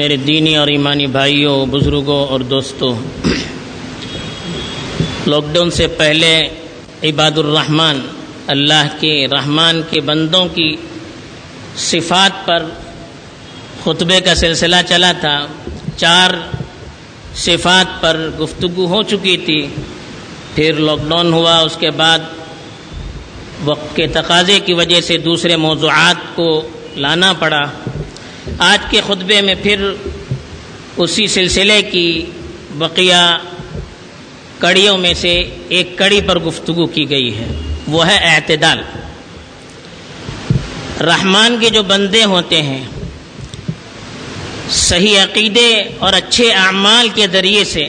[0.00, 2.94] میرے دینی اور ایمانی بھائیوں، بزرگوں اور دوستوں۔
[5.26, 6.48] لاک ڈاؤن سے پہلے
[7.02, 7.98] عباد الرحمن،
[8.46, 10.76] اللہ کے رحمان کے بندوں کی
[11.76, 12.64] صفات پر
[13.84, 15.46] خطبے کا سلسلہ چلا تھا۔
[15.96, 16.30] چار
[17.34, 19.66] صفات پر گفتگو ہو چکی تھی۔
[20.54, 22.18] پھر لاک ڈاؤن ہوا، اس کے بعد
[23.64, 27.89] وقت کے تقاضے کی وجہ سے دوسرے موضوعات کو لانا پڑا۔
[28.62, 29.92] آج کے خطبے میں پھر
[30.96, 32.26] اسی سلسلے کی
[32.70, 33.38] بقیہ
[34.58, 37.46] کڑیوں میں سے ایک کڑی پر گفتگو کی گئی ہے۔
[37.88, 38.82] وہ ہے اعتدال۔
[41.00, 42.84] رحمان کے جو بندے ہوتے ہیں،
[44.70, 47.88] صحیح عقیدے اور اچھے اعمال کے ذریعے سے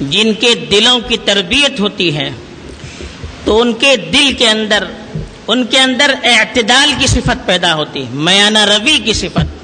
[0.00, 2.30] جن کے دلوں کی تربیت ہوتی ہے،
[3.44, 4.84] تو ان کے دل کے اندر،
[5.48, 9.63] ان کے اندر اعتدال کی صفت پیدا ہوتی ہے، میانہ روی کی صفت۔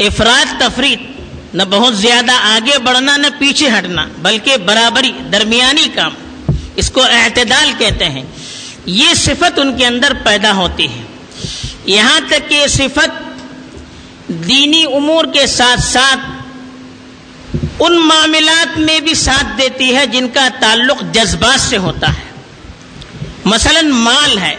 [0.00, 0.98] افراد تفرید،
[1.54, 6.12] نہ بہت زیادہ آگے بڑھنا، نہ پیچھے ہٹنا، بلکہ برابری، درمیانی کام،
[6.76, 8.22] اس کو اعتدال کہتے ہیں۔
[8.86, 11.02] یہ صفت ان کے اندر پیدا ہوتی ہے۔
[11.84, 13.08] یہاں تک کہ یہ صفت
[14.28, 16.18] دینی امور کے ساتھ ساتھ
[17.80, 22.30] ان معاملات میں بھی ساتھ دیتی ہے جن کا تعلق جذبات سے ہوتا ہے۔
[23.44, 24.56] مثلا مال ہے۔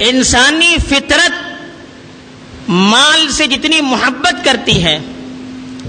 [0.00, 1.41] انسانی فطرت
[2.68, 4.98] مال سے جتنی محبت کرتی ہے،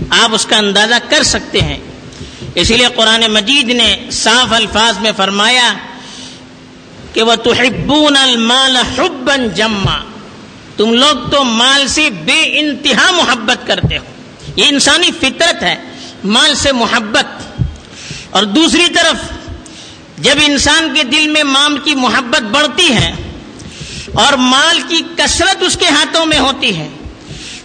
[0.09, 1.77] آپ اس کا اندازہ کر سکتے ہیں۔
[2.55, 5.73] اسی لیے قرآن مجید نے صاف الفاظ میں فرمایا
[7.13, 9.97] کہ وہ تحبون المال حبا جما۔
[10.77, 14.03] تم لوگ تو مال سے بے انتہا محبت کرتے ہو۔
[14.55, 15.75] یہ انسانی فطرت ہے،
[16.23, 17.25] مال سے محبت۔
[18.29, 19.15] اور دوسری طرف،
[20.17, 23.15] جب انسان کے دل میں مال کی محبت بڑھتی ہے
[24.13, 26.89] اور مال کی کثرت اس کے ہاتھوں میں ہوتی ہے۔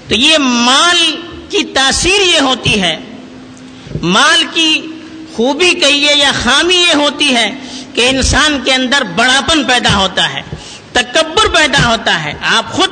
[0.08, 1.16] تو یہ مال
[1.50, 2.96] کی تاثیر یہ ہوتی ہے۔
[4.02, 4.86] مال کی
[5.36, 7.54] خوبی کہیے یا خامی یہ ہوتی ہے
[7.94, 10.40] کہ انسان کے اندر بڑاپن پیدا ہوتا ہے،
[10.92, 12.90] تکبر پیدا ہوتا ہے۔ آپ خود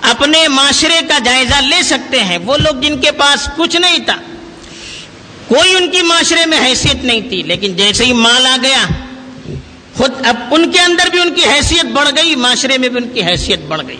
[0.00, 4.16] اپنے معاشرے کا جائزہ لے سکتے ہیں۔ وہ لوگ جن کے پاس کچھ نہیں تھا،
[5.48, 8.86] کوئی ان کی معاشرے میں حیثیت نہیں تھی، لیکن جیسے ہی مال آ گیا
[9.96, 13.10] خود اب ان کے اندر بھی ان کی حیثیت بڑھ گئی، معاشرے میں بھی ان
[13.10, 13.96] کی حیثیت بڑھ گئی۔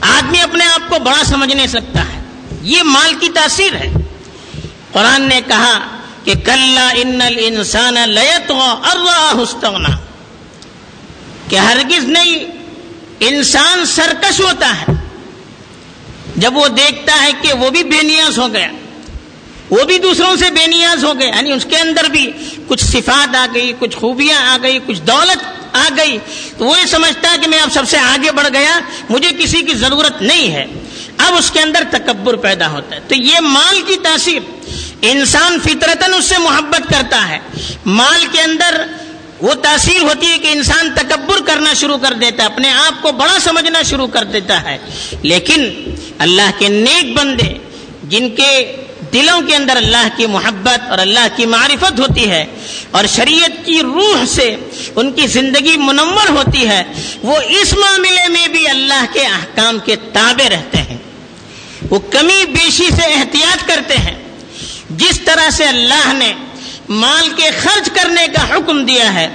[0.00, 2.22] آدمی اپنے آپ کو بڑا سمجھ نہیں سکتا ہے۔
[2.62, 3.92] یہ مال کی تاثیر ہے۔
[4.92, 5.80] قرآن نے کہا
[6.24, 8.52] کہ کل ان انسان لیت
[11.48, 12.44] کہ ہرگز نہیں،
[13.20, 14.92] انسان سرکش ہوتا ہے۔
[16.36, 18.68] جب وہ دیکھتا ہے کہ وہ بھی بے نیاز ہو گیا۔
[19.72, 22.32] وہ بھی دوسروں سے بے نیاز ہو گئے یعنی اس کے اندر بھی
[22.68, 25.38] کچھ صفات آ گئی، کچھ خوبیاں آ گئی، کچھ دولت
[25.72, 26.18] آ گئی۔
[26.58, 29.62] تو وہ یہ سمجھتا ہے کہ میں اب سب سے آگے بڑھ گیا، مجھے کسی
[29.62, 30.64] کی ضرورت نہیں ہے۔
[31.18, 34.42] اب اس کے اندر تکبر پیدا ہوتا ہے۔ تو یہ مال کی تاثیر،
[35.02, 37.38] انسان فطرتن اس سے محبت کرتا ہے۔
[37.86, 38.82] مال کے اندر
[39.40, 43.12] وہ تاثیر ہوتی ہے کہ انسان تکبر کرنا شروع کر دیتا ہے، اپنے آپ کو
[43.12, 44.78] بڑا سمجھنا شروع کر دیتا ہے۔
[45.22, 47.58] لیکن اللہ کے نیک بندے،
[48.02, 48.76] جن کے
[49.12, 52.44] دلوں کے اندر اللہ کی محبت اور اللہ کی معرفت ہوتی ہے
[52.90, 54.56] اور شریعت کی روح سے
[54.96, 56.84] ان کی زندگی منور ہوتی ہے،
[57.22, 60.96] وہ اس معاملے میں بھی اللہ کے احکام کے تابع رہتے ہیں۔
[61.90, 64.14] وہ کمی بیشی سے احتیاط کرتے ہیں۔
[64.90, 66.32] جس طرح سے اللہ نے
[66.88, 69.28] مال کے خرچ کرنے کا حکم دیا ہے،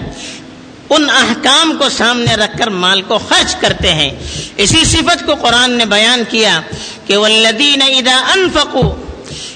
[0.89, 4.09] ان احکام کو سامنے رکھ کر مال کو خرچ کرتے ہیں۔
[4.57, 6.61] اسی صفت کو قرآن نے بیان کیا
[7.07, 9.06] کہ والذین اذا انفقوا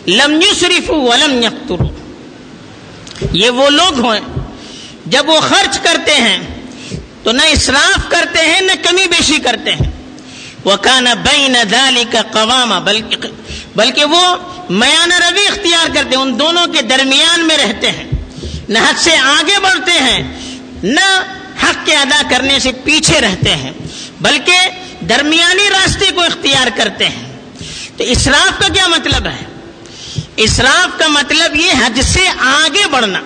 [0.07, 1.87] لم یسرفوا ولم یقتروا
[3.31, 4.19] یہ وہ لوگ ہیں،
[5.05, 6.39] جب وہ خرچ کرتے ہیں،
[7.23, 9.91] تو نہ اسراف کرتے ہیں، نہ کمی بیشی کرتے ہیں۔
[10.63, 13.27] وہ کانا بین دالی کا قوام بلکہ
[13.75, 14.35] بلکہ وہ
[14.69, 18.09] میانہ روی اختیار کرتے ہیں، ان دونوں کے درمیان میں رہتے ہیں۔
[18.69, 20.33] نہ حد سے آگے بڑھتے ہیں،
[20.83, 21.23] نہ
[21.63, 23.71] حق کے ادا کرنے سے پیچھے رہتے ہیں،
[24.21, 24.57] بلکہ
[25.09, 27.31] درمیانی راستے کو اختیار کرتے ہیں۔
[27.97, 29.50] تو اسراف کا کیا مطلب ہے؟
[30.35, 33.19] اسراف کا مطلب یہ حج سے آگے بڑھنا۔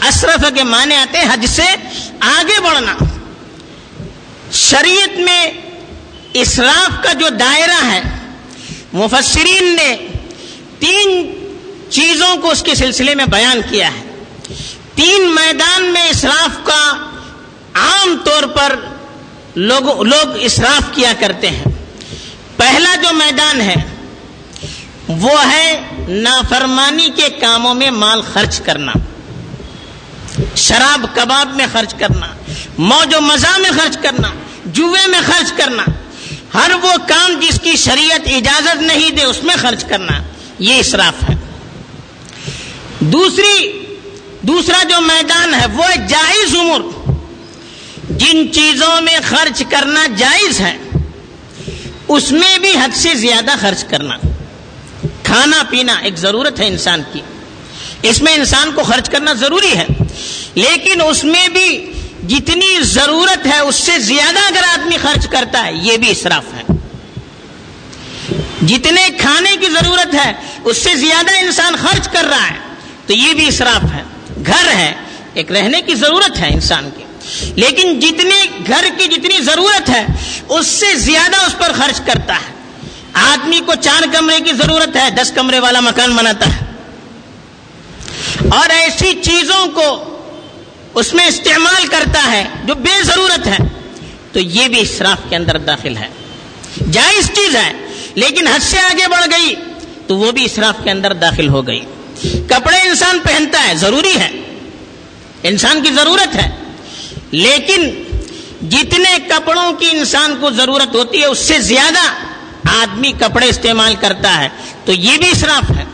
[0.00, 1.62] اشرف کے معنی آتے حج سے
[2.20, 2.94] آگے بڑھنا۔
[4.52, 5.50] شریعت میں
[6.32, 8.02] اسراف کا جو دائرہ ہے،
[8.92, 9.96] مفسرین نے
[10.78, 11.32] تین
[11.90, 14.02] چیزوں کو اس کے سلسلے میں بیان کیا ہے۔
[14.94, 17.10] تین میدان میں اسراف کا
[17.74, 18.76] عام طور پر
[19.54, 21.64] لوگ لوگ اسراف کیا کرتے ہیں۔
[22.56, 23.74] پہلا جو میدان ہے
[25.20, 28.92] وہ ہے نافرمانی کے کاموں میں مال خرچ کرنا،
[30.56, 32.26] شراب کباب میں خرچ کرنا،
[32.78, 34.28] موج و مزہ میں خرچ کرنا
[34.64, 35.84] جوے میں خرچ کرنا،
[36.54, 40.22] ہر وہ کام جس کی شریعت اجازت نہیں دے اس میں خرچ کرنا،
[40.58, 41.34] یہ اسراف ہے۔
[43.00, 43.84] دوسری،
[44.42, 46.80] دوسرا جو میدان ہے وہ جائز عمر
[48.10, 50.76] جن چیزوں میں خرچ کرنا جائز ہے،
[52.08, 54.16] اس میں بھی حد سے زیادہ خرچ کرنا۔
[55.32, 57.20] کھانا پینا ایک ضرورت ہے انسان کی۔
[58.02, 59.86] اس میں انسان کو خرچ کرنا ضروری ہے۔
[60.54, 61.92] لیکن اس میں بھی
[62.28, 66.62] جتنی ضرورت ہے، اس سے زیادہ اگر آدمی خرچ کرتا ہے، یہ بھی اسراف ہے۔
[68.66, 70.32] جتنے کھانے کی ضرورت ہے،
[70.64, 72.56] اس سے زیادہ انسان خرچ کر رہا ہے،
[73.06, 74.02] تو یہ بھی اسراف ہے۔
[74.46, 74.94] گھر ہے،
[75.34, 77.04] ایک رہنے کی ضرورت ہے انسان کی۔
[77.56, 80.06] لیکن جتنی گھر کی جتنی ضرورت ہے،
[80.48, 82.61] اس سے زیادہ اس پر خرچ کرتا ہے۔
[83.12, 86.64] آدمی کو چار کمرے کی ضرورت ہے، دس کمرے والا مکان بناتا ہے۔
[88.50, 90.18] اور ایسی چیزوں کو
[90.94, 93.56] اس میں استعمال کرتا ہے جو بے ضرورت ہے،
[94.32, 96.08] تو یہ بھی اسراف کے اندر داخل ہے۔
[96.92, 97.72] جائز چیز ہے،
[98.14, 99.54] لیکن حد سے آگے بڑھ گئی
[100.06, 101.80] تو وہ بھی اسراف کے اندر داخل ہو گئی۔
[102.48, 104.30] کپڑے انسان پہنتا ہے، ضروری ہے۔
[105.42, 106.50] انسان کی ضرورت ہے،
[107.30, 108.02] لیکن
[108.68, 112.31] جتنے کپڑوں کی انسان کو ضرورت ہوتی ہے، اس سے زیادہ
[112.70, 114.48] آدمی کپڑے استعمال کرتا ہے،
[114.84, 115.84] تو یہ بھی اسراف ہے۔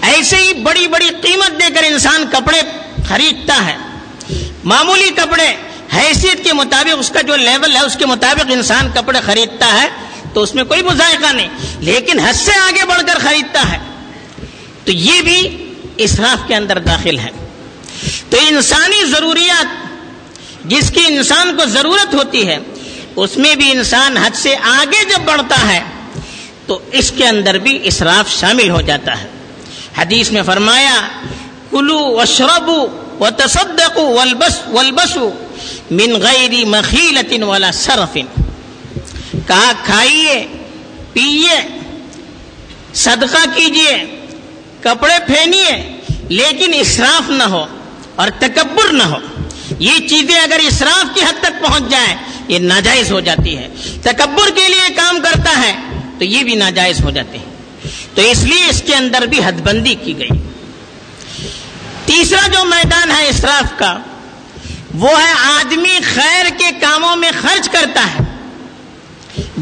[0.00, 2.60] ایسے ہی بڑی بڑی قیمت دے کر انسان کپڑے
[3.08, 3.76] خریدتا ہے۔
[4.64, 5.54] معمولی کپڑے
[5.96, 9.88] حیثیت کے مطابق اس کا جو لیول ہے، اس کے مطابق انسان کپڑے خریدتا ہے،
[10.34, 11.48] تو اس میں کوئی مذائقہ نہیں۔
[11.78, 13.78] لیکن حد سے آگے بڑھ کر خریدتا ہے،
[14.84, 17.30] تو یہ بھی اسراف کے اندر داخل ہے۔
[18.30, 19.66] تو انسانی ضروریات،
[20.64, 22.58] جس کی انسان کو ضرورت ہوتی ہے
[23.16, 25.80] اس میں بھی انسان حد سے آگے جب بڑھتا ہے،
[26.66, 29.28] تو اس کے اندر بھی اسراف شامل ہو جاتا ہے۔
[29.98, 31.00] حدیث میں فرمایا
[31.70, 32.80] کلو وشربو
[33.20, 35.30] و تصدق ولبس ولبسو
[35.90, 38.26] من غیر مخیلت والا صرفن
[39.46, 40.46] کہا، کھائیے،
[41.12, 41.60] پیئے،
[42.94, 43.96] صدقہ کیجیے،
[44.80, 45.72] کپڑے پھینیے،
[46.28, 47.64] لیکن اسراف نہ ہو
[48.16, 49.18] اور تکبر نہ ہو۔
[49.78, 52.14] یہ چیزیں اگر اسراف کی حد تک پہنچ جائیں
[52.48, 53.68] یہ ناجائز ہو جاتی ہے۔
[54.02, 55.76] تکبر کے لیے کام کرتا ہے
[56.18, 57.54] تو یہ بھی ناجائز ہو جاتے ہیں۔
[58.14, 60.28] تو اس لیے اس کے اندر بھی حد بندی کی گئی۔
[62.04, 63.98] تیسرا جو میدان ہے اسراف کا،
[64.94, 68.24] وہ ہے آدمی خیر کے کاموں میں خرچ کرتا ہے۔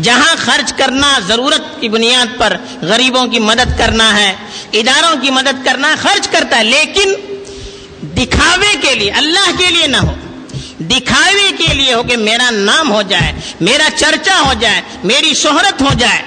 [0.03, 4.35] جہاں خرچ کرنا ضرورت کی بنیاد پر غریبوں کی مدد کرنا ہے،
[4.73, 7.15] اداروں کی مدد کرنا خرچ کرتا ہے، لیکن
[8.03, 10.15] دکھاوے کے لیے، اللہ کے لیے نہ ہو۔
[10.91, 15.83] دکھاوے کے لیے ہو کہ میرا نام ہو جائے، میرا چرچا ہو جائے، میری شہرت
[15.83, 16.23] ہو جائے۔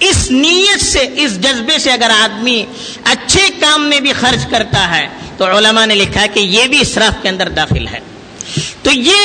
[0.00, 2.64] اس نیت سے، اس جذبے سے اگر آدمی
[3.04, 5.08] اچھے کام میں بھی خرچ کرتا ہے،
[5.38, 7.98] تو علماء نے لکھا کہ یہ بھی اسراف کے اندر داخل ہے۔
[8.82, 9.18] تو یہ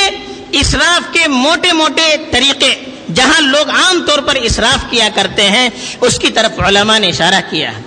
[0.51, 2.75] اسراف کے موٹے موٹے طریقے،
[3.13, 5.69] جہاں لوگ عام طور پر اسراف کیا کرتے ہیں،
[6.01, 7.81] اس کی طرف علماء نے اشارہ کیا ہے۔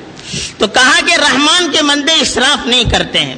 [0.59, 3.35] تو کہا کہ رحمان کے مندے اسراف نہیں کرتے ہیں۔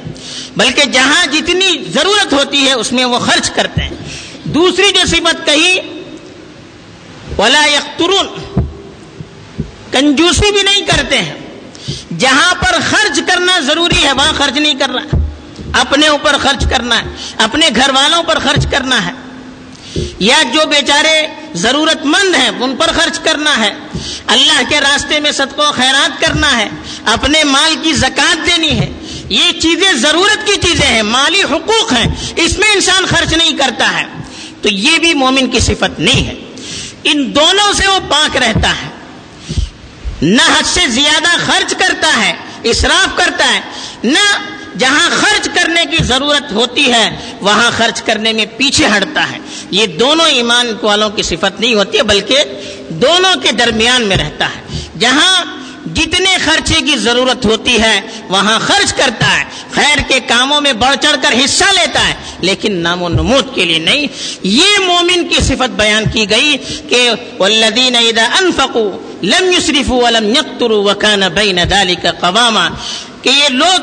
[0.57, 3.89] بلکہ جہاں جتنی ضرورت ہوتی ہے اس میں وہ خرچ کرتے ہیں۔
[4.43, 5.79] دوسری جو صفت کہی،
[7.37, 8.27] ولا یخترون
[9.91, 11.33] کنجوسی بھی نہیں کرتے ہیں۔
[12.17, 15.17] جہاں پر خرچ کرنا ضروری ہے، وہاں خرچ نہیں کر رہا
[15.73, 17.03] اپنے اوپر خرچ کرنا ہے،
[17.37, 19.11] اپنے گھر والوں پر خرچ کرنا ہے۔
[20.19, 23.73] یا جو بیچارے ضرورت مند ہیں، ان پر خرچ کرنا ہے۔
[24.27, 26.69] اللہ کے راستے میں صدق و خیرات کرنا ہے۔
[27.05, 28.91] اپنے مال کی زکات دینی ہے۔
[29.29, 34.01] یہ چیزیں ضرورت کی چیزیں ہیں، مالی حقوق ہیں، اس میں انسان خرچ نہیں کرتا
[34.01, 34.05] ہے۔
[34.61, 36.33] تو یہ بھی مومن کی صفت نہیں ہے۔
[37.03, 38.89] ان دونوں سے وہ پاک رہتا ہے۔
[40.21, 43.61] نہ حد سے زیادہ خرچ کرتا ہے اسراف کرتا ہے۔
[44.03, 44.37] نہ
[44.77, 49.37] جہاں خرچ کرنے کی ضرورت ہوتی ہے، وہاں خرچ کرنے میں پیچھے ہٹتا ہے۔
[49.71, 52.43] یہ دونوں ایمان والوں کی صفت نہیں ہوتی ہے بلکہ
[52.89, 55.54] دونوں کے درمیان میں رہتا ہے۔ جہاں
[55.95, 60.95] جتنے خرچے کی ضرورت ہوتی ہے، وہاں خرچ کرتا ہے۔ خیر کے کاموں میں بڑھ
[61.01, 64.07] چڑھ کر حصہ لیتا ہے، لیکن نام و نمود کے لیے نہیں۔
[64.43, 66.57] یہ مومن کی صفت بیان کی گئی
[66.89, 67.09] کہ
[67.39, 68.91] والذین اذا انفقوا
[69.23, 72.69] لم يسرفوا ولم يقتروا وكان بين ذلك قواما۔
[73.21, 73.79] کہ یہ لوگ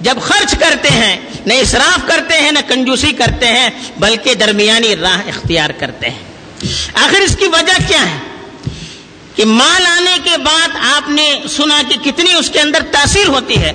[0.00, 5.18] جب خرچ کرتے ہیں، نہ اسراف کرتے ہیں، نہ کنجوسی کرتے ہیں، بلکہ درمیانی راہ
[5.28, 6.18] اختیار کرتے ہیں۔
[6.94, 8.27] آخر اس کی وجہ کیا ہے؟
[9.38, 13.58] کہ مال آنے کے بعد آپ نے سنا کہ کتنی اس کے اندر تاثیر ہوتی
[13.58, 13.72] ہے،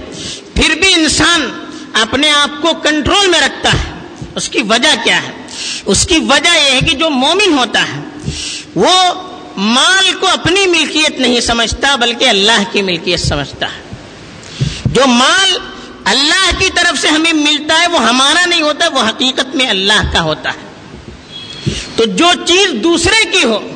[0.53, 3.93] پھر بھی انسان اپنے آپ کو کنٹرول میں رکھتا ہے۔
[4.35, 5.31] اس کی وجہ کیا ہے؟
[5.85, 8.01] اس کی وجہ یہ ہے کہ جو مومن ہوتا ہے،
[8.75, 8.91] وہ
[9.57, 13.81] مال کو اپنی ملکیت نہیں سمجھتا، بلکہ اللہ کی ملکیت سمجھتا ہے۔
[14.85, 15.57] جو مال
[16.03, 20.13] اللہ کی طرف سے ہمیں ملتا ہے، وہ ہمارا نہیں ہوتا، وہ حقیقت میں اللہ
[20.13, 20.67] کا ہوتا ہے۔
[21.95, 23.69] تو جو چیز دوسرے کی ہو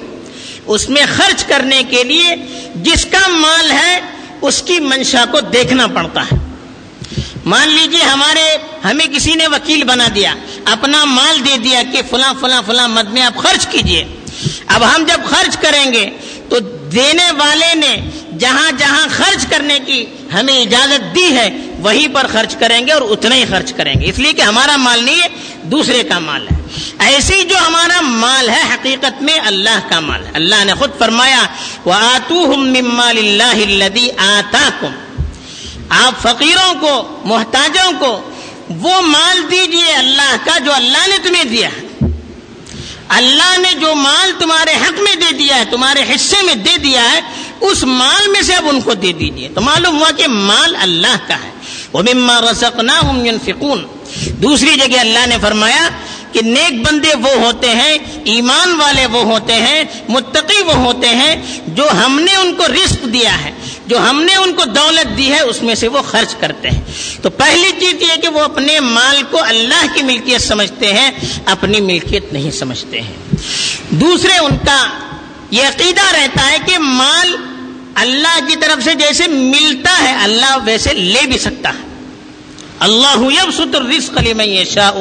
[0.67, 2.35] اس میں خرچ کرنے کے لیے
[2.75, 3.99] جس کا مال ہے،
[4.41, 6.37] اس کی منشا کو دیکھنا پڑتا ہے۔
[7.45, 8.45] مان لیجیے ہمارے،
[8.83, 10.33] ہمیں کسی نے وکیل بنا دیا،
[10.65, 14.03] اپنا مال دے دیا کہ فلاں فلاں فلاں مد میں آپ خرچ کیجیے۔
[14.67, 16.09] اب ہم جب خرچ کریں گے
[16.49, 16.59] تو
[16.91, 17.95] دینے والے نے
[18.39, 23.01] جہاں جہاں خرچ کرنے کی ہمیں اجازت دی ہے، وہیں پر خرچ کریں گے اور
[23.01, 25.27] اتنا ہی خرچ کریں گے۔ اس لیے کہ ہمارا مال نہیں ہے
[25.71, 26.57] دوسرے کا مال ہے۔
[26.99, 31.43] ایسی جو ہمارا مال ہے، حقیقت میں اللہ کا مال ہے۔ اللہ نے خود فرمایا
[31.85, 32.53] وہ آتو
[33.07, 34.69] اللہ آتا
[35.89, 38.29] آپ فقیروں کو، محتاجوں کو
[38.69, 41.87] وہ مال دیجیے اللہ کا جو اللہ نے تمہیں دیا ہے۔
[43.07, 47.11] اللہ نے جو مال تمہارے حق میں دے دیا ہے، تمہارے حصے میں دے دیا
[47.11, 47.19] ہے،
[47.61, 51.15] اس مال میں سے اب ان کو دے دیجیے تو معلوم ہوا کہ مال اللہ
[51.27, 51.51] کا ہے۔
[51.93, 53.01] وہ مما رسکنا
[53.45, 53.85] فکون
[54.15, 55.89] دوسری جگہ اللہ نے فرمایا
[56.31, 61.35] کہ نیک بندے وہ ہوتے ہیں، ایمان والے وہ ہوتے ہیں، متقی وہ ہوتے ہیں
[61.67, 63.51] جو ہم نے ان کو رزق دیا ہے،
[63.87, 66.81] جو ہم نے ان کو دولت دی ہے، اس میں سے وہ خرچ کرتے ہیں۔
[67.21, 71.11] تو پہلی چیز یہ کہ وہ اپنے مال کو اللہ کی ملکیت سمجھتے ہیں،
[71.45, 73.35] اپنی ملکیت نہیں سمجھتے ہیں۔
[73.89, 74.87] دوسرے ان کا
[75.51, 77.35] یہ عقیدہ رہتا ہے کہ مال
[77.95, 81.86] اللہ کی طرف سے جیسے ملتا ہے، اللہ ویسے لے بھی سکتا ہے۔
[82.79, 84.91] اللہ ستر رسق علی میں شاہ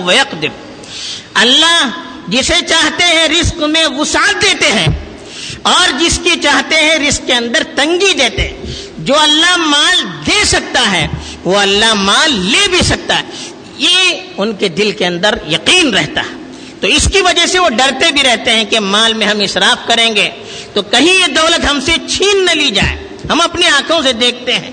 [1.34, 1.88] اللہ
[2.28, 4.86] جسے چاہتے ہیں رزق میں وسعت دیتے ہیں
[5.62, 8.62] اور جس کی چاہتے ہیں رزق کے اندر تنگی دیتے
[8.98, 11.08] جو اللہ مال دے سکتا ہے،
[11.44, 13.24] وہ اللہ مال لے بھی سکتا ہے۔
[13.78, 16.36] یہ ان کے دل کے اندر یقین رہتا ہے۔
[16.80, 19.88] تو اس کی وجہ سے وہ ڈرتے بھی رہتے ہیں کہ مال میں ہم اسراف
[19.88, 20.30] کریں گے۔
[20.74, 24.52] تو کہیں یہ دولت ہم سے چھین نہ لی جائے۔ ہم اپنی آنکھوں سے دیکھتے
[24.52, 24.70] ہیں۔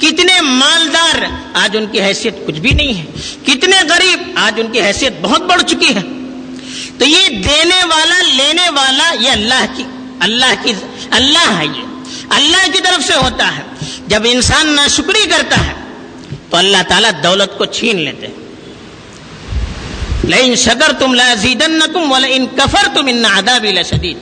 [0.00, 3.04] کتنے مالدار آج ان کی حیثیت کچھ بھی نہیں ہے۔
[3.46, 6.00] کتنے غریب آج ان کی حیثیت بہت بڑھ چکی ہے۔
[6.98, 9.84] تو یہ دینے والا، لینے والا یہ اللہ کی
[10.20, 10.72] اللہ کی،
[11.10, 11.82] اللہ ہے یہ۔
[12.30, 13.62] اللہ کی طرف سے ہوتا ہے۔
[14.06, 15.72] جب انسان ناشکری کرتا ہے،
[16.50, 18.26] تو اللہ تعالیٰ دولت کو چھین لیتے
[20.24, 24.16] لئن شکر تم لازیدن تم ان کفر تم ان ادابی لشدید۔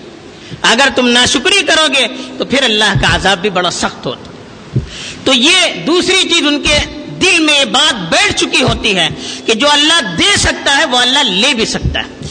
[0.71, 2.06] اگر تم ناشکری کرو گے
[2.38, 4.78] تو پھر اللہ کا عذاب بھی بڑا سخت ہوتا
[5.25, 6.78] تو یہ دوسری چیز ان کے
[7.23, 9.09] دل میں یہ بات بیٹھ چکی ہوتی ہے
[9.47, 12.26] کہ جو اللہ دے سکتا ہے وہ اللہ لے بھی سکتا ہے۔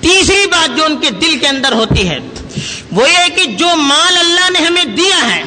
[0.00, 2.18] تیسری بات جو ان کے دل کے اندر ہوتی ہے
[2.92, 5.42] وہ یہ کہ جو مال اللہ نے ہمیں دیا ہے،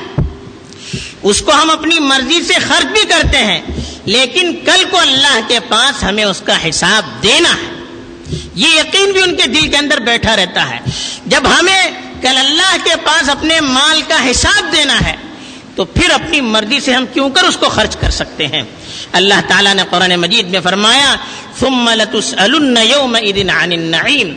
[1.23, 3.61] اس کو ہم اپنی مرضی سے خرچ بھی کرتے ہیں،
[4.05, 7.77] لیکن کل کو اللہ کے پاس ہمیں اس کا حساب دینا ہے۔
[8.55, 10.79] یہ یقین بھی ان کے دل کے اندر بیٹھا رہتا ہے۔
[11.25, 15.15] جب ہمیں کل اللہ کے پاس اپنے مال کا حساب دینا ہے،
[15.75, 18.63] تو پھر اپنی مرضی سے ہم کیوں کر اس کو خرچ کر سکتے ہیں؟
[19.11, 21.15] اللہ تعالیٰ نے قرآن مجید میں فرمایا،
[21.59, 21.89] ثم
[23.49, 24.35] عن النعیم۔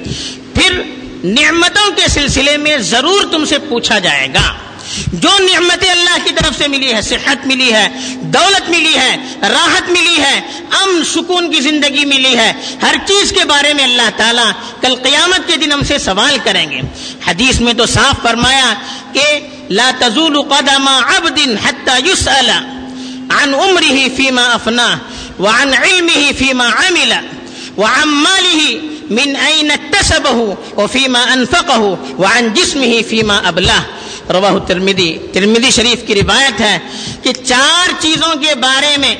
[0.54, 0.82] پھر
[1.24, 4.54] نعمتوں کے سلسلے میں ضرور تم سے پوچھا جائے گا۔
[5.12, 7.88] جو نعمتیں اللہ کی طرف سے ملی ہے، صحت ملی ہے،
[8.20, 13.44] دولت ملی ہے، راحت ملی ہے، امن، سکون کی زندگی ملی ہے، ہر چیز کے
[13.44, 16.80] بارے میں اللہ تعالیٰ کل قیامت کے دن ہم سے سوال کریں گے۔
[17.26, 18.74] حدیث میں تو صاف فرمایا
[19.12, 22.50] کہ لا تزول قدم عبد حتى يسأل
[23.30, 24.96] عن عمره فيما أفناه
[25.38, 27.12] وعن علمه فيما عمل
[27.76, 28.60] وعن ماله
[29.10, 34.01] من أين اكتسبه وفيما أنفقه وعن جسمه فيما أبلاه۔
[34.32, 36.78] رواہ ترمیدی ترمیدی شریف کی روایت ہے
[37.22, 39.14] کہ چار چیزوں کے بارے میں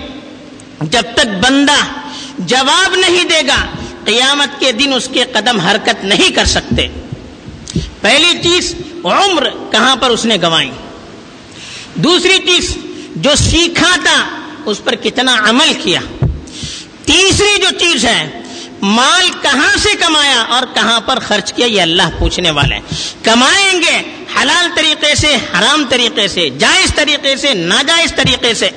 [0.81, 1.77] جب تک بندہ
[2.39, 3.67] جواب نہیں دے گا،
[4.05, 6.89] قیامت کے دن اس کے قدم حرکت نہیں کر سکتے۔
[8.01, 10.71] پہلی چیز، عمر، کہاں پر اس نے گوائی۔
[11.95, 12.77] دوسری چیز،
[13.17, 14.29] جو سیکھا تھا،
[14.65, 16.01] اس پر کتنا عمل کیا۔
[17.05, 18.41] تیسری جو چیز ہے،
[18.83, 22.79] مال کہاں سے کمایا اور کہاں پر خرچ کیا، یہ اللہ پوچھنے والے
[23.23, 28.71] کمائیں گے حلال طریقے سے، حرام طریقے سے، جائز طریقے سے، ناجائز طریقے سے،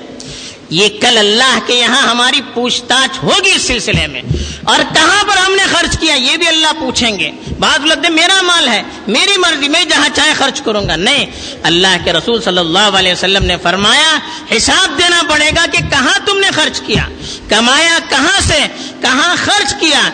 [0.69, 4.21] یہ کل اللہ کے یہاں ہماری پوچھ تاچھ ہوگی اس سلسلے میں۔
[4.63, 8.41] اور کہاں پر ہم نے خرچ کیا، یہ بھی اللہ پوچھیں گے۔ بعض لگتے میرا
[8.41, 11.25] مال ہے، میری مرضی، میں جہاں چاہے خرچ کروں گا۔ نہیں،
[11.63, 14.17] اللہ کے رسول صلی اللہ علیہ وسلم نے فرمایا،
[14.57, 17.07] حساب دینا پڑے گا کہ کہاں تم نے خرچ کیا۔
[17.49, 18.67] کمایا کہاں سے؟
[19.01, 20.09] کہاں خرچ کیا؟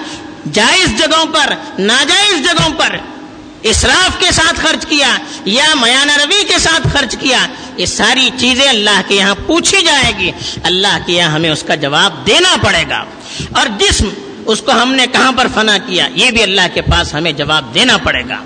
[0.53, 2.95] جائز جگہوں پر، ناجائز جگہوں پر۔
[3.63, 8.69] اسراف کے ساتھ خرچ کیا، یا میانہ روی کے ساتھ خرچ کیا، یہ ساری چیزیں
[8.69, 10.31] اللہ کے یہاں پوچھی جائے گی۔
[10.63, 13.03] اللہ کے یہاں ہمیں اس کا جواب دینا پڑے گا۔
[13.53, 14.09] اور جسم،
[14.45, 17.73] اس کو ہم نے کہاں پر فنا کیا، یہ بھی اللہ کے پاس ہمیں جواب
[17.73, 18.37] دینا پڑے گا۔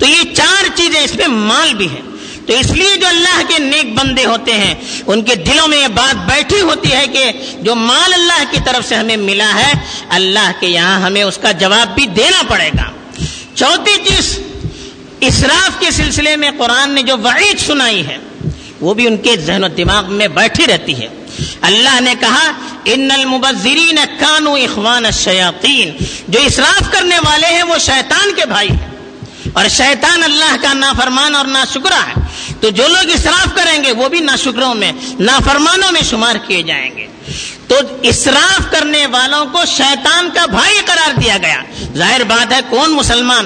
[0.00, 2.00] تو یہ چار چیزیں اس میں مال بھی ہے
[2.46, 4.74] تو اس لیے جو اللہ کے نیک بندے ہوتے ہیں،
[5.06, 8.88] ان کے دلوں میں یہ بات بیٹھی ہوتی ہے کہ جو مال اللہ کی طرف
[8.88, 9.72] سے ہمیں ملا ہے،
[10.08, 12.90] اللہ کے یہاں ہمیں اس کا جواب بھی دینا پڑے گا۔
[13.54, 14.38] چوتھی چیز
[15.20, 18.18] اسراف کے سلسلے میں قرآن نے جو وعید سنائی ہے،
[18.80, 21.08] وہ بھی ان کے ذہن و دماغ میں بیٹھی رہتی ہے۔
[21.60, 22.52] اللہ نے کہا،
[22.84, 28.88] ان المبذرین کانو اخوان الشیاطین جو اسراف کرنے والے ہیں، وہ شیطان کے بھائی ہیں۔
[29.52, 33.92] اور شیطان اللہ کا نافرمان اور نا شکرا ہے۔ تو جو لوگ اسراف کریں گے،
[33.92, 37.06] وہ بھی نا شکروں میں، نافرمانوں میں شمار کیے جائیں گے۔
[37.68, 41.62] تو اسراف کرنے والوں کو شیطان کا بھائی قرار دیا گیا۔
[41.96, 43.44] ظاہر بات ہے، کون مسلمان؟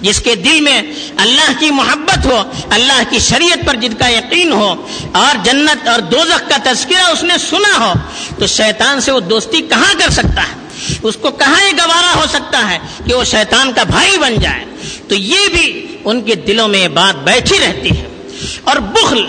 [0.00, 0.82] جس کے دل میں
[1.16, 6.00] اللہ کی محبت ہو، اللہ کی شریعت پر جن کا یقین ہو اور جنت اور
[6.00, 7.92] دوزخ کا تذکرہ اس نے سنا ہو،
[8.38, 10.70] تو شیطان سے وہ دوستی کہاں کر سکتا ہے؟
[11.02, 14.64] اس کو کہاں یہ گوارا ہو سکتا ہے کہ وہ شیطان کا بھائی بن جائے؟
[15.08, 18.08] تو یہ بھی ان کے دلوں میں یہ بات بیٹھی رہتی ہے۔
[18.64, 19.24] اور بخل،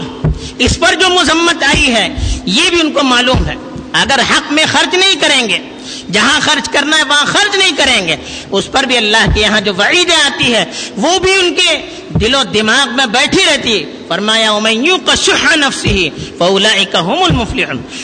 [0.60, 3.55] اس پر جو مذمت آئی ہے، یہ بھی ان کو معلوم ہے۔
[3.93, 5.57] اگر حق میں خرچ نہیں کریں گے،
[6.12, 8.15] جہاں خرچ کرنا ہے وہاں خرچ نہیں کریں گے،
[8.51, 10.63] اس پر بھی اللہ کے یہاں جو وعیدیں آتی ہے
[10.98, 11.77] وہ بھی ان کے
[12.21, 14.51] دل و دماغ میں بیٹھی رہتی ہے فرمایا
[15.05, 16.74] کا شہ نفس ہی فولا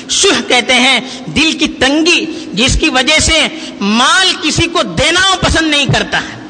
[0.10, 1.00] شہ کہتے ہیں،
[1.36, 3.48] دل کی تنگی جس کی وجہ سے
[3.82, 6.47] مال کسی کو دینا پسند نہیں کرتا ہے۔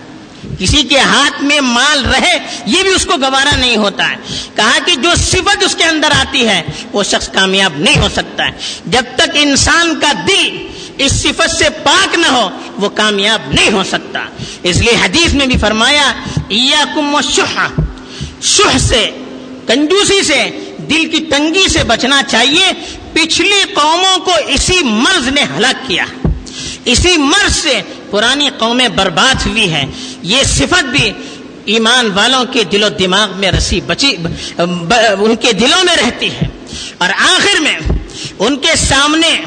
[0.60, 4.16] کسی کے ہاتھ میں مال رہے، یہ بھی اس کو گوارا نہیں ہوتا ہے۔
[4.56, 8.46] کہا کہ جو صفت اس کے اندر آتی ہے، وہ شخص کامیاب نہیں ہو سکتا
[8.46, 8.52] ہے۔
[8.86, 13.84] جب تک انسان کا دل اس صفت سے پاک نہ ہو، وہ کامیاب نہیں ہو
[13.84, 14.20] سکتا۔
[14.64, 16.14] اس لیے حدیث میں بھی فرمایا
[16.96, 17.68] کم و شہ
[18.42, 19.10] شہ سے،
[19.68, 22.72] کنجوسی سے، دل کی تنگی سے بچنا چاہیے۔
[23.14, 26.06] پچھلی قوموں کو اسی مرض نے ہلاک کیا۔
[26.86, 29.86] اسی مرض سے پرانی قومیں برباد ہوئی ہیں۔
[30.22, 31.12] یہ صفت بھی
[31.66, 34.16] ایمان والوں کے دل و دماغ میں رسی بچی
[34.58, 36.48] ان کے دلوں میں رہتی ہے۔
[36.98, 37.80] اور آخر میں
[38.40, 39.42] ان کے سامنے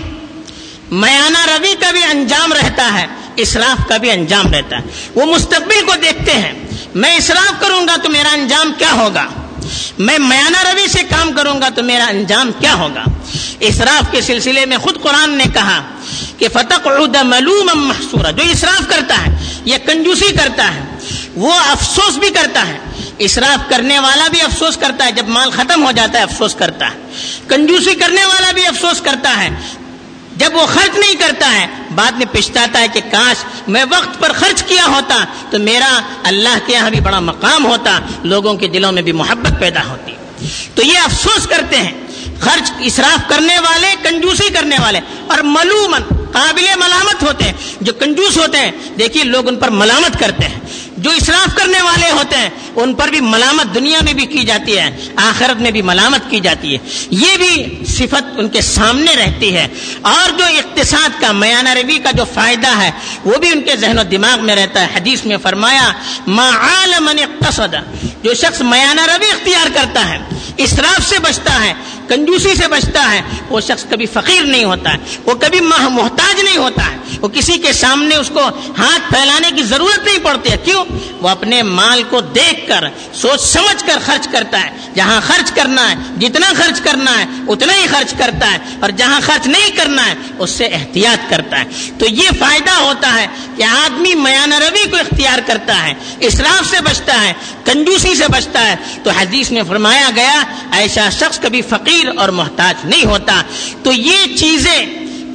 [0.90, 4.82] میانہ روی کا بھی انجام رہتا ہے، اسراف کا بھی انجام رہتا ہے۔
[5.14, 6.52] وہ مستقبل کو دیکھتے ہیں۔
[6.94, 9.24] میں اسراف کروں گا تو میرا انجام کیا ہوگا؟
[9.98, 13.04] میں میانہ روی سے کام کروں گا تو میرا انجام کیا ہوگا؟
[13.60, 15.82] اسراف کے سلسلے میں خود قرآن نے کہا
[16.40, 16.88] کہ فتح
[17.22, 20.80] ملوم محسورہ جو اسراف کرتا ہے، یا کنجوسی کرتا ہے،
[21.34, 22.78] وہ افسوس بھی کرتا ہے۔
[23.18, 26.86] اسراف کرنے والا بھی افسوس کرتا ہے، جب مال ختم ہو جاتا ہے، افسوس کرتا
[26.86, 26.98] ہے۔
[27.48, 29.50] کنجوسی کرنے والا بھی افسوس کرتا ہے۔
[30.36, 34.32] جب وہ خرچ نہیں کرتا ہے، بعد میں پچھتاتا ہے کہ کاش میں وقت پر
[34.32, 38.92] خرچ کیا ہوتا، تو میرا اللہ کے یہاں بھی بڑا مقام ہوتا، لوگوں کے دلوں
[38.92, 40.12] میں بھی محبت پیدا ہوتی۔
[40.74, 42.09] تو یہ افسوس کرتے ہیں۔
[42.40, 48.36] خرچ اسراف کرنے والے، کنجوسی کرنے والے، اور ملومن، قابل ملامت ہوتے ہیں۔ جو کنجوس
[48.36, 50.60] ہوتے ہیں، دیکھیے لوگ ان پر ملامت کرتے ہیں۔
[50.96, 54.78] جو اسراف کرنے والے ہوتے ہیں، ان پر بھی ملامت دنیا میں بھی کی جاتی
[54.78, 56.78] ہے، آخرت میں بھی ملامت کی جاتی ہے۔
[57.10, 59.68] یہ بھی صفت ان کے سامنے رہتی ہے۔
[60.02, 62.90] اور جو اقتصاد کا، میانہ روی کا جو فائدہ ہے،
[63.24, 65.92] وہ بھی ان کے ذہن و دماغ میں رہتا ہے۔ حدیث میں فرمایا،
[66.26, 67.74] ما عالم اقتصد
[68.22, 70.18] جو شخص میانہ روی اختیار کرتا ہے،
[70.56, 71.74] اسراف سے بچتا ہے
[72.10, 76.56] کنجوسی سے بچتا ہے، وہ شخص کبھی فقیر نہیں ہوتا ہے، وہ کبھی محتاج نہیں
[76.56, 78.40] ہوتا ہے۔ وہ کسی کے سامنے اس کو
[78.78, 80.84] ہاتھ پھیلانے کی ضرورت نہیں پڑتی ہے۔ کیوں؟
[81.20, 85.90] وہ اپنے مال کو دیکھ کر، سوچ سمجھ کر خرچ کرتا ہے۔ جہاں خرچ کرنا
[85.90, 90.06] ہے، جتنا خرچ کرنا ہے، اتنا ہی خرچ کرتا ہے۔ اور جہاں خرچ نہیں کرنا
[90.06, 91.64] ہے، اس سے احتیاط کرتا ہے۔
[91.99, 96.76] تو یہ فائدہ ہوتا ہے کہ آدمی میانہ روی کو اختیار کرتا ہے، اسراف سے
[96.80, 97.32] بچتا ہے،
[97.64, 100.42] کنجوسی سے بچتا ہے۔ تو حدیث میں فرمایا گیا،
[100.73, 103.42] ایسا شخص کبھی فقیر اور محتاج نہیں ہوتا۔
[103.82, 104.86] تو یہ چیزیں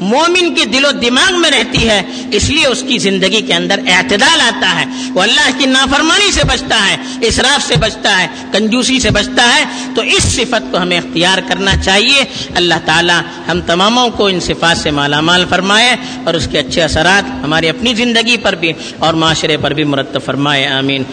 [0.02, 3.80] مومن کے دل و دماغ میں رہتی ہے، اس لیے اس کی زندگی کے اندر
[3.88, 9.00] اعتدال آتا ہے۔ وہ اللہ کی نافرمانی سے بچتا ہے، اسراف سے بچتا ہے، کنجوسی
[9.00, 12.24] سے بچتا ہے۔ تو اس صفت کو ہمیں اختیار کرنا چاہیے۔
[12.56, 13.14] اللہ تعالی
[13.52, 17.70] ہم تماموں کو ان صفات سے مالا مال فرمائے اور اس کے اچھے اثرات ہماری
[17.70, 21.04] اپنی زندگی پر بھی اور معاشرے پر بھی مرتب فرمائے، آمین۔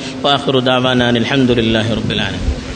[0.66, 2.71] دعوانا الحمد للہ رب العالمین۔